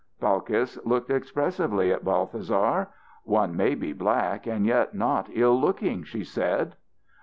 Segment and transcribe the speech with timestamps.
[0.19, 2.87] Balkis looked expressively at Balthasar.
[3.23, 6.75] "One may be black and yet not ill looking," she said.